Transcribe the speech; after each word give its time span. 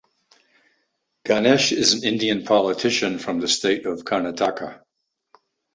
Ganesh 1.25 1.71
is 1.71 1.93
an 1.93 2.03
Indian 2.03 2.43
politician 2.43 3.19
from 3.19 3.39
the 3.39 3.47
state 3.47 3.85
of 3.85 3.99
Karnataka. 4.03 4.81